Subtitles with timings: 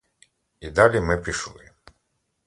[0.59, 1.71] І далі ми пішли.